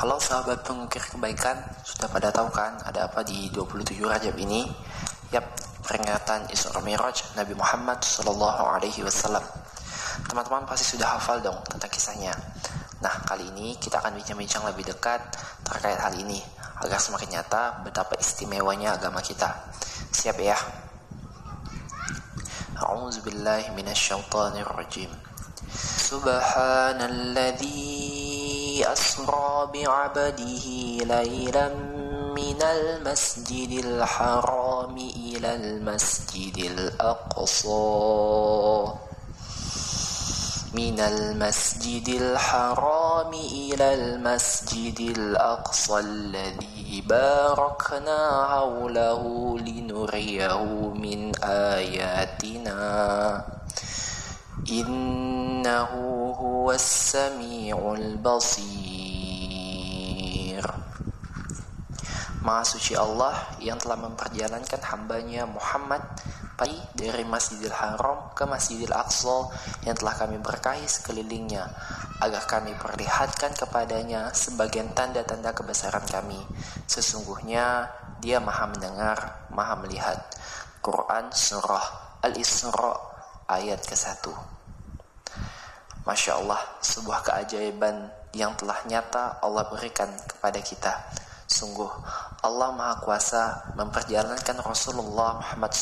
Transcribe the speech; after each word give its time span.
Halo 0.00 0.16
sahabat 0.16 0.64
pengukir 0.64 1.04
kebaikan, 1.12 1.60
sudah 1.84 2.08
pada 2.08 2.32
tahu 2.32 2.48
kan 2.48 2.72
ada 2.88 3.04
apa 3.04 3.20
di 3.20 3.52
27 3.52 4.00
Rajab 4.00 4.32
ini? 4.40 4.64
Yap, 5.28 5.44
peringatan 5.84 6.48
Isra 6.48 6.80
Miraj 6.80 7.36
Nabi 7.36 7.52
Muhammad 7.52 8.00
Sallallahu 8.00 8.64
Alaihi 8.64 9.04
Wasallam. 9.04 9.44
Teman-teman 10.24 10.64
pasti 10.64 10.96
sudah 10.96 11.04
hafal 11.04 11.44
dong 11.44 11.60
tentang 11.68 11.92
kisahnya. 11.92 12.32
Nah, 13.04 13.12
kali 13.28 13.44
ini 13.52 13.76
kita 13.76 14.00
akan 14.00 14.16
bincang-bincang 14.16 14.64
lebih 14.72 14.88
dekat 14.88 15.20
terkait 15.68 16.00
hal 16.00 16.16
ini 16.16 16.40
agar 16.80 16.96
semakin 16.96 17.36
nyata 17.36 17.84
betapa 17.84 18.16
istimewanya 18.16 18.96
agama 18.96 19.20
kita. 19.20 19.52
Siap 20.16 20.40
ya? 20.40 20.56
A'udzubillahi 22.80 23.68
minasyaitonirrajim. 23.76 25.12
Subhanalladzi 26.08 28.09
أسرى 28.84 29.68
بعبده 29.74 30.66
ليلا 31.04 31.68
من 32.36 32.62
المسجد 32.62 33.84
الحرام 33.84 34.96
إلى 34.96 35.54
المسجد 35.54 36.56
الأقصى. 36.56 37.68
من 40.74 41.00
المسجد 41.00 42.08
الحرام 42.08 43.34
إلى 43.34 43.94
المسجد 43.94 45.00
الأقصى 45.18 45.98
الذي 45.98 47.04
باركنا 47.08 48.46
حوله 48.50 49.22
لنريه 49.58 50.64
من 50.94 51.32
آياتنا. 51.44 52.80
إنه 55.59 55.91
هو 56.39 56.71
السميع 56.71 57.75
البصير 57.75 58.95
Maha 62.45 62.61
suci 62.61 62.93
Allah 62.93 63.57
yang 63.57 63.81
telah 63.81 63.97
memperjalankan 64.05 64.77
hambanya 64.93 65.49
Muhammad 65.49 66.05
pagi 66.53 66.77
dari 66.93 67.25
Masjidil 67.25 67.73
Haram 67.73 68.37
ke 68.37 68.45
Masjidil 68.45 68.93
Aqsa 68.93 69.49
yang 69.81 69.97
telah 69.97 70.13
kami 70.13 70.37
berkahi 70.37 70.85
sekelilingnya 70.85 71.65
agar 72.21 72.45
kami 72.45 72.77
perlihatkan 72.77 73.49
kepadanya 73.57 74.29
sebagian 74.29 74.93
tanda-tanda 74.93 75.57
kebesaran 75.57 76.05
kami. 76.05 76.37
Sesungguhnya 76.85 77.89
dia 78.21 78.37
maha 78.37 78.69
mendengar, 78.69 79.49
maha 79.49 79.81
melihat. 79.81 80.21
Quran 80.85 81.33
Surah 81.33 82.21
Al-Isra 82.21 82.93
ayat 83.49 83.81
ke-1 83.89 84.55
Masya 86.00 86.40
Allah, 86.40 86.56
sebuah 86.80 87.20
keajaiban 87.28 88.08
yang 88.32 88.56
telah 88.56 88.80
nyata 88.88 89.36
Allah 89.44 89.68
berikan 89.68 90.08
kepada 90.24 90.56
kita. 90.64 90.96
Sungguh 91.44 91.90
Allah 92.40 92.72
Maha 92.72 93.04
Kuasa 93.04 93.74
memperjalankan 93.76 94.64
Rasulullah 94.64 95.36
Muhammad 95.36 95.72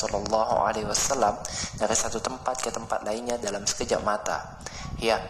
Wasallam 0.91 1.39
dari 1.79 1.95
satu 1.95 2.19
tempat 2.19 2.59
ke 2.59 2.67
tempat 2.67 3.05
lainnya 3.07 3.39
dalam 3.39 3.63
sekejap 3.63 4.03
mata. 4.03 4.59
Ya, 4.99 5.23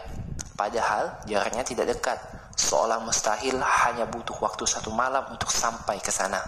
padahal 0.58 1.22
jaraknya 1.30 1.62
tidak 1.62 1.94
dekat, 1.94 2.17
seolah 2.58 2.98
mustahil 3.06 3.62
hanya 3.62 4.10
butuh 4.10 4.42
waktu 4.42 4.66
satu 4.66 4.90
malam 4.90 5.22
untuk 5.30 5.54
sampai 5.54 6.02
ke 6.02 6.10
sana. 6.10 6.42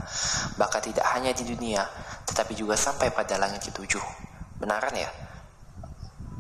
Bahkan 0.58 0.82
tidak 0.82 1.06
hanya 1.14 1.30
di 1.30 1.46
dunia, 1.46 1.86
tetapi 2.26 2.58
juga 2.58 2.74
sampai 2.74 3.14
pada 3.14 3.38
langit 3.38 3.70
ketujuh. 3.70 4.02
Benaran 4.58 4.98
ya? 4.98 5.12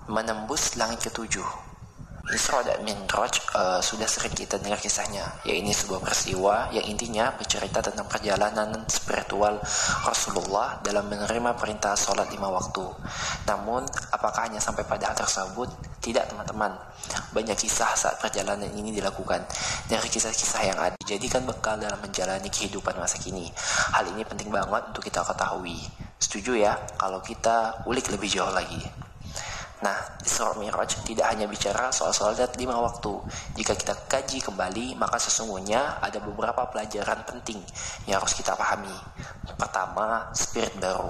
Menembus 0.09 0.73
langit 0.81 1.03
ketujuh 1.05 1.70
Isra 2.29 2.61
dan 2.61 2.85
Mi'raj 2.85 3.33
uh, 3.57 3.81
sudah 3.81 4.05
sering 4.05 4.31
kita 4.37 4.61
dengar 4.61 4.77
kisahnya. 4.77 5.25
Ya 5.41 5.57
ini 5.57 5.73
sebuah 5.73 6.05
peristiwa 6.05 6.69
yang 6.69 6.85
intinya 6.85 7.33
bercerita 7.33 7.81
tentang 7.81 8.05
perjalanan 8.05 8.85
spiritual 8.85 9.57
Rasulullah 10.05 10.77
dalam 10.85 11.09
menerima 11.09 11.57
perintah 11.57 11.97
sholat 11.97 12.29
lima 12.29 12.53
waktu. 12.53 12.85
Namun, 13.49 13.89
apakah 14.13 14.45
hanya 14.45 14.61
sampai 14.61 14.85
pada 14.85 15.09
hal 15.09 15.17
tersebut? 15.17 15.67
Tidak 15.97 16.29
teman-teman. 16.29 16.77
Banyak 17.33 17.57
kisah 17.57 17.97
saat 17.97 18.21
perjalanan 18.21 18.69
ini 18.69 18.93
dilakukan. 18.93 19.41
Dari 19.89 20.07
kisah-kisah 20.07 20.61
yang 20.61 20.77
ada, 20.77 20.97
jadikan 21.01 21.41
bekal 21.43 21.81
dalam 21.81 21.97
menjalani 21.99 22.47
kehidupan 22.53 23.01
masa 23.01 23.17
kini. 23.17 23.49
Hal 23.97 24.05
ini 24.13 24.21
penting 24.23 24.53
banget 24.53 24.93
untuk 24.93 25.01
kita 25.01 25.25
ketahui. 25.25 25.77
Setuju 26.21 26.53
ya 26.53 26.77
kalau 27.01 27.17
kita 27.19 27.81
ulik 27.89 28.13
lebih 28.13 28.29
jauh 28.29 28.53
lagi. 28.53 29.10
Nah, 29.81 29.97
Isra 30.21 30.53
Mi'raj 30.61 31.01
tidak 31.01 31.25
hanya 31.33 31.49
bicara 31.49 31.89
soal 31.89 32.13
sholat 32.13 32.53
lima 32.61 32.77
waktu. 32.77 33.17
Jika 33.57 33.73
kita 33.73 33.97
kaji 34.05 34.37
kembali, 34.45 34.93
maka 34.93 35.17
sesungguhnya 35.17 35.97
ada 35.97 36.21
beberapa 36.21 36.69
pelajaran 36.69 37.25
penting 37.25 37.57
yang 38.05 38.21
harus 38.21 38.37
kita 38.37 38.53
pahami. 38.53 38.93
Pertama, 39.57 40.29
spirit 40.37 40.77
baru. 40.77 41.09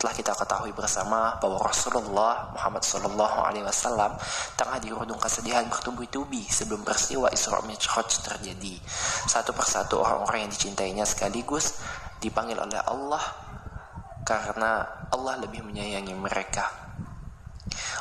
Telah 0.00 0.14
kita 0.16 0.32
ketahui 0.32 0.72
bersama 0.72 1.36
bahwa 1.36 1.60
Rasulullah 1.60 2.56
Muhammad 2.56 2.80
SAW 2.80 4.16
tengah 4.56 4.78
dirundung 4.80 5.20
kesedihan 5.20 5.68
bertubi-tubi 5.68 6.40
sebelum 6.48 6.88
peristiwa 6.88 7.28
Isra 7.28 7.60
Mi'raj 7.68 8.10
terjadi. 8.24 8.80
Satu 9.28 9.52
persatu 9.52 10.00
orang-orang 10.00 10.48
yang 10.48 10.52
dicintainya 10.56 11.04
sekaligus 11.04 11.84
dipanggil 12.16 12.56
oleh 12.56 12.80
Allah 12.80 13.20
karena 14.24 15.04
Allah 15.12 15.36
lebih 15.44 15.60
menyayangi 15.68 16.16
mereka. 16.16 16.85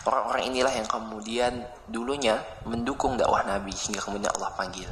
Orang-orang 0.05 0.53
inilah 0.53 0.69
yang 0.69 0.85
kemudian 0.85 1.65
dulunya 1.89 2.37
mendukung 2.69 3.17
dakwah 3.17 3.41
Nabi 3.41 3.73
hingga 3.73 4.05
kemudian 4.05 4.29
Allah 4.37 4.53
panggil. 4.53 4.85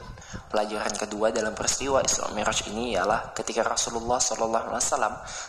Pelajaran 0.49 0.89
kedua 0.97 1.29
dalam 1.29 1.53
peristiwa 1.53 2.01
Isra 2.01 2.33
Mi'raj 2.33 2.65
ini 2.73 2.97
ialah 2.97 3.29
ketika 3.37 3.61
Rasulullah 3.61 4.17
SAW 4.17 4.81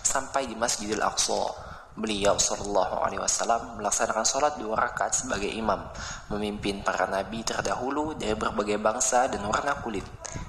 sampai 0.04 0.44
di 0.44 0.52
Masjidil 0.52 1.00
Aqsa. 1.00 1.72
Beliau 1.94 2.34
Shallallahu 2.34 3.06
Alaihi 3.06 3.22
Wasallam 3.22 3.78
melaksanakan 3.78 4.26
sholat 4.26 4.58
dua 4.58 4.74
rakaat 4.74 5.14
sebagai 5.14 5.46
imam, 5.46 5.78
memimpin 6.26 6.82
para 6.82 7.06
nabi 7.06 7.46
terdahulu 7.46 8.18
dari 8.18 8.34
berbagai 8.34 8.82
bangsa 8.82 9.30
dan 9.30 9.46
warna 9.46 9.78
kulit. 9.78 10.02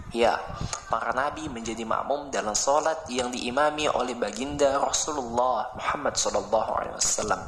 Ya, 0.10 0.42
para 0.90 1.14
nabi 1.14 1.46
menjadi 1.46 1.86
makmum 1.86 2.34
dalam 2.34 2.58
sholat 2.58 3.06
yang 3.14 3.30
diimami 3.30 3.86
oleh 3.86 4.18
baginda 4.18 4.82
Rasulullah 4.82 5.70
Muhammad 5.78 6.18
Shallallahu 6.18 6.72
Alaihi 6.82 6.98
Wasallam. 6.98 7.42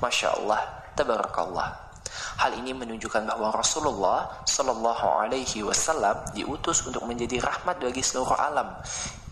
Masya 0.00 0.28
Allah, 0.32 0.81
Tabarakallah. 0.92 1.92
Hal 2.12 2.52
ini 2.58 2.76
menunjukkan 2.76 3.24
bahwa 3.24 3.54
Rasulullah 3.54 4.44
Shallallahu 4.44 5.06
Alaihi 5.24 5.64
Wasallam 5.64 6.36
diutus 6.36 6.84
untuk 6.84 7.08
menjadi 7.08 7.40
rahmat 7.40 7.80
bagi 7.80 8.04
seluruh 8.04 8.36
alam. 8.36 8.76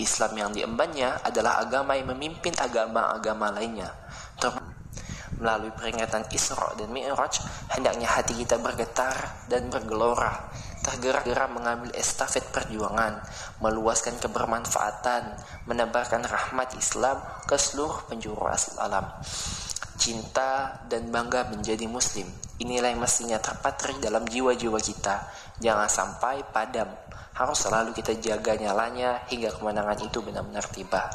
Islam 0.00 0.32
yang 0.36 0.50
diembannya 0.56 1.20
adalah 1.20 1.60
agama 1.60 1.98
yang 1.98 2.08
memimpin 2.16 2.56
agama-agama 2.56 3.52
lainnya. 3.52 3.92
Melalui 5.40 5.72
peringatan 5.72 6.28
Isra 6.32 6.76
dan 6.76 6.92
Mi'raj, 6.92 7.40
hendaknya 7.72 8.08
hati 8.08 8.36
kita 8.36 8.60
bergetar 8.60 9.48
dan 9.48 9.72
bergelora, 9.72 10.52
tergerak-gerak 10.84 11.48
mengambil 11.48 11.92
estafet 11.96 12.44
perjuangan, 12.52 13.24
meluaskan 13.64 14.20
kebermanfaatan, 14.20 15.36
menebarkan 15.64 16.28
rahmat 16.28 16.76
Islam 16.76 17.20
ke 17.48 17.56
seluruh 17.56 18.04
penjuru 18.08 18.52
alam 18.80 19.08
cinta 20.00 20.80
dan 20.88 21.12
bangga 21.12 21.52
menjadi 21.52 21.84
muslim. 21.84 22.24
Inilah 22.60 22.92
yang 22.92 23.00
mestinya 23.00 23.40
terpatri 23.40 23.96
dalam 24.00 24.24
jiwa-jiwa 24.24 24.80
kita. 24.80 25.28
Jangan 25.60 25.88
sampai 25.88 26.44
padam. 26.48 26.88
Harus 27.36 27.58
selalu 27.64 27.96
kita 27.96 28.16
jaga 28.20 28.56
nyalanya 28.56 29.24
hingga 29.32 29.52
kemenangan 29.56 30.00
itu 30.04 30.20
benar-benar 30.20 30.64
tiba. 30.68 31.08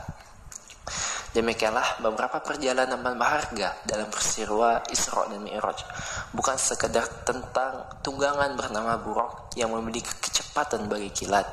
Demikianlah 1.36 2.00
beberapa 2.00 2.40
perjalanan 2.40 2.96
berharga 2.96 3.76
dalam 3.84 4.08
peristiwa 4.08 4.80
Isra 4.88 5.28
dan 5.28 5.44
Mi'raj. 5.44 5.84
Bukan 6.32 6.56
sekedar 6.56 7.04
tentang 7.28 8.00
tunggangan 8.00 8.56
bernama 8.56 8.96
Buruk 9.04 9.52
yang 9.60 9.76
memiliki 9.76 10.08
kecepatan 10.24 10.88
bagi 10.88 11.12
kilat. 11.12 11.44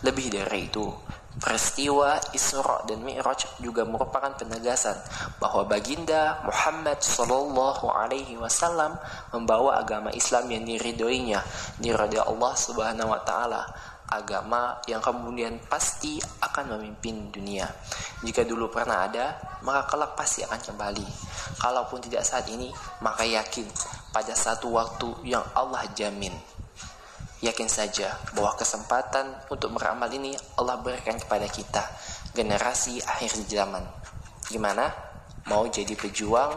Lebih 0.00 0.32
dari 0.32 0.72
itu, 0.72 0.88
Peristiwa 1.36 2.16
Isra 2.32 2.80
dan 2.88 3.04
Mi'raj 3.04 3.60
juga 3.60 3.84
merupakan 3.84 4.32
penegasan 4.40 4.96
bahwa 5.36 5.68
baginda 5.68 6.40
Muhammad 6.48 7.04
Sallallahu 7.04 7.92
Alaihi 7.92 8.40
Wasallam 8.40 8.96
membawa 9.36 9.76
agama 9.76 10.08
Islam 10.16 10.48
yang 10.48 10.64
diridhoinya, 10.64 11.44
diridhoi 11.76 12.24
Allah 12.24 12.52
Subhanahu 12.56 13.12
Wa 13.12 13.20
Taala, 13.28 13.62
agama 14.08 14.80
yang 14.88 15.04
kemudian 15.04 15.60
pasti 15.68 16.16
akan 16.40 16.80
memimpin 16.80 17.28
dunia. 17.28 17.68
Jika 18.24 18.46
dulu 18.48 18.72
pernah 18.72 19.04
ada, 19.04 19.36
maka 19.60 19.92
kelak 19.92 20.16
pasti 20.16 20.40
akan 20.40 20.56
kembali. 20.72 21.04
Kalaupun 21.60 22.00
tidak 22.00 22.24
saat 22.24 22.48
ini, 22.48 22.72
maka 23.04 23.28
yakin 23.28 23.68
pada 24.08 24.32
satu 24.32 24.72
waktu 24.72 25.28
yang 25.28 25.44
Allah 25.52 25.84
jamin 25.92 26.32
Yakin 27.46 27.70
saja 27.70 28.10
bahwa 28.34 28.58
kesempatan 28.58 29.30
untuk 29.46 29.70
beramal 29.78 30.10
ini 30.10 30.34
Allah 30.58 30.82
berikan 30.82 31.14
kepada 31.14 31.46
kita, 31.46 31.78
generasi 32.34 32.98
akhir 33.06 33.38
zaman. 33.46 33.86
Gimana? 34.50 34.90
Mau 35.46 35.62
jadi 35.70 35.94
pejuang 35.94 36.50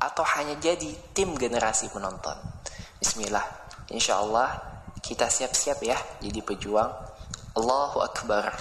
atau 0.00 0.24
hanya 0.40 0.56
jadi 0.56 0.96
tim 1.12 1.36
generasi 1.36 1.92
penonton? 1.92 2.40
Bismillah. 2.96 3.44
Insya 3.92 4.16
Allah 4.16 4.56
kita 5.04 5.28
siap-siap 5.28 5.84
ya 5.84 6.00
jadi 6.24 6.40
pejuang. 6.40 6.88
Allahu 7.60 8.00
Akbar 8.00 8.56